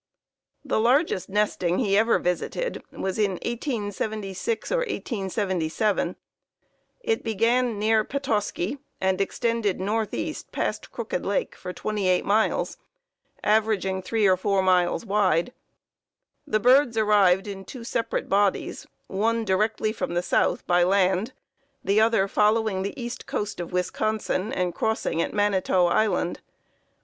"The 0.65 0.79
largest 0.79 1.29
nesting 1.29 1.77
he 1.77 1.95
ever 1.95 2.17
visited 2.17 2.81
was 2.91 3.19
in 3.19 3.33
1876 3.33 4.71
or 4.71 4.77
1877. 4.79 6.15
It 7.01 7.23
began 7.23 7.77
near 7.77 8.03
Petoskey, 8.03 8.79
and 8.99 9.21
extended 9.21 9.79
northeast 9.79 10.51
past 10.51 10.91
Crooked 10.91 11.23
Lake 11.23 11.53
for 11.53 11.71
28 11.71 12.25
miles, 12.25 12.77
averaging 13.43 14.01
3 14.01 14.25
or 14.25 14.35
4 14.37 14.63
miles 14.63 15.05
wide. 15.05 15.53
The 16.47 16.59
birds 16.59 16.97
arrived 16.97 17.45
in 17.45 17.63
two 17.63 17.83
separate 17.83 18.27
bodies, 18.27 18.87
one 19.05 19.45
directly 19.45 19.91
from 19.93 20.15
the 20.15 20.23
south 20.23 20.65
by 20.65 20.81
land, 20.81 21.31
the 21.83 22.01
other 22.01 22.27
following 22.27 22.81
the 22.81 22.99
east 22.99 23.27
coast 23.27 23.59
of 23.59 23.71
Wisconsin, 23.71 24.51
and 24.51 24.73
crossing 24.73 25.21
at 25.21 25.31
Manitou 25.31 25.83
Island. 25.83 26.41